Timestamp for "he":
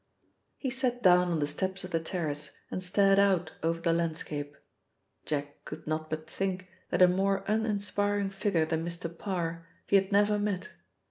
0.57-0.71, 9.85-9.97